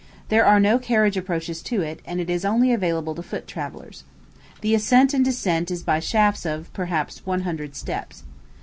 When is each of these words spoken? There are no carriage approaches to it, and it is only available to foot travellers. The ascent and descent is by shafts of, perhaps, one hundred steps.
There 0.29 0.45
are 0.47 0.59
no 0.59 0.79
carriage 0.79 1.15
approaches 1.15 1.61
to 1.61 1.83
it, 1.83 1.99
and 2.07 2.19
it 2.19 2.27
is 2.27 2.43
only 2.43 2.73
available 2.73 3.13
to 3.13 3.21
foot 3.21 3.45
travellers. 3.45 4.03
The 4.61 4.73
ascent 4.73 5.13
and 5.13 5.23
descent 5.23 5.69
is 5.69 5.83
by 5.83 5.99
shafts 5.99 6.43
of, 6.43 6.73
perhaps, 6.73 7.23
one 7.23 7.41
hundred 7.41 7.75
steps. 7.75 8.23